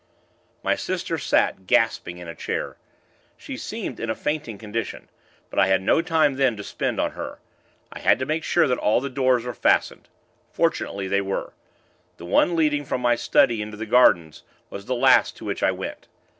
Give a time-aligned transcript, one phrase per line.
[0.63, 2.75] My sister sat, gasping, in a chair.
[3.37, 5.11] She seemed in a fainting condition;
[5.51, 7.37] but I had no time then to spend on her.
[7.93, 10.09] I had to make sure that all the doors were fastened.
[10.49, 11.53] Fortunately, they were.
[12.17, 14.41] The one leading from my study into the gardens,
[14.71, 16.07] was the last to which I went.